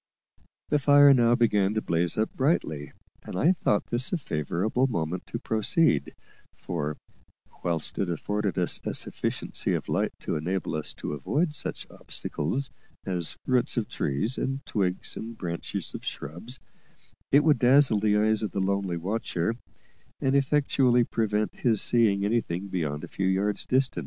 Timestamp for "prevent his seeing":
21.03-22.25